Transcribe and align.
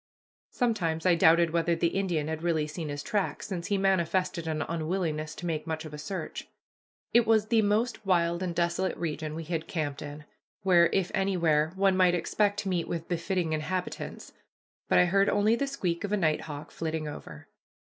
Sometimes 0.49 1.05
I 1.05 1.13
doubted 1.13 1.51
whether 1.51 1.75
the 1.75 1.89
Indian 1.89 2.27
had 2.27 2.41
really 2.41 2.65
seen 2.65 2.89
his 2.89 3.03
tracks, 3.03 3.45
since 3.45 3.67
he 3.67 3.77
manifested 3.77 4.47
an 4.47 4.63
unwillingness 4.63 5.35
to 5.35 5.45
make 5.45 5.67
much 5.67 5.85
of 5.85 5.93
a 5.93 5.99
search. 5.99 6.47
It 7.13 7.27
was 7.27 7.49
the 7.49 7.61
most 7.61 8.03
wild 8.03 8.41
and 8.41 8.55
desolate 8.55 8.97
region 8.97 9.35
we 9.35 9.43
had 9.43 9.67
camped 9.67 10.01
in, 10.01 10.25
where, 10.63 10.89
if 10.91 11.11
anywhere, 11.13 11.71
one 11.75 11.95
might 11.95 12.15
expect 12.15 12.57
to 12.61 12.69
meet 12.69 12.87
with 12.87 13.07
befitting 13.07 13.53
inhabitants, 13.53 14.33
but 14.89 14.97
I 14.97 15.05
heard 15.05 15.29
only 15.29 15.55
the 15.55 15.67
squeak 15.67 16.03
of 16.03 16.11
a 16.11 16.17
nighthawk 16.17 16.71
flitting 16.71 17.07
over. 17.07 17.47